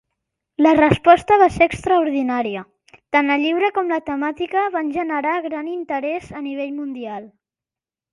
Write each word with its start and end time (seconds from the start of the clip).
La 0.65 0.69
resposta 0.75 1.35
va 1.41 1.47
ser 1.57 1.65
extraordinària; 1.71 2.63
tant 3.17 3.29
el 3.35 3.45
llibre 3.47 3.69
com 3.75 3.91
la 3.95 3.99
temàtica 4.07 4.63
van 4.77 4.89
generar 4.95 5.35
gran 5.45 5.69
interès 5.75 6.33
a 6.41 6.43
nivell 6.47 6.73
mundial. 6.79 7.29